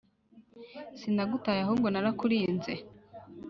[0.99, 2.71] sinagutaye ahubwo narakurinze